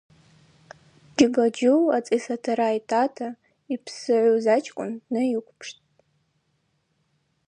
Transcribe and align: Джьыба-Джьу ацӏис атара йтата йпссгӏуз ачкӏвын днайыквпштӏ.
Джьыба-Джьу 1.15 1.81
ацӏис 1.95 2.25
атара 2.35 2.77
йтата 2.77 3.27
йпссгӏуз 3.73 4.45
ачкӏвын 4.55 4.91
днайыквпштӏ. 5.05 5.81